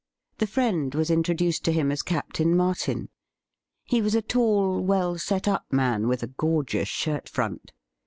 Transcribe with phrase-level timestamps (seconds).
[0.39, 3.09] The friend was intro duced to him as Captain Martin.
[3.83, 7.71] He was a tall, well set up man, with a gorgeous shirt front.